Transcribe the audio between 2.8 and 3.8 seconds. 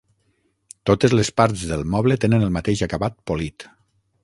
acabat polit.